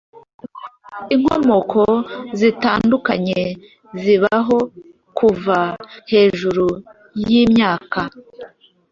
[1.15, 1.81] Inkomoko
[2.39, 3.39] zitandukanye
[4.01, 4.57] zibaho
[5.17, 5.59] kuva
[6.11, 6.65] hejuru
[7.27, 8.01] yimyaka